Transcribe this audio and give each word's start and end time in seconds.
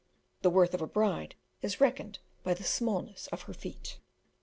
The 0.41 0.49
worth 0.49 0.73
of 0.73 0.81
a 0.81 0.87
bride 0.87 1.35
is 1.61 1.79
reckoned 1.79 2.17
by 2.41 2.55
the 2.55 2.63
smallness 2.63 3.27
of 3.27 3.43
her 3.43 3.53
feet. 3.53 3.99